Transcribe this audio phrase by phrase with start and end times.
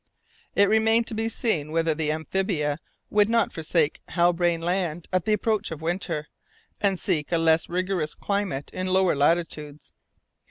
[0.55, 2.79] It remained to be seen whether the amphibia
[3.11, 6.27] would not forsake Halbrane Land at the approach of winter,
[6.79, 9.93] and seek a less rigorous climate in lower latitudes.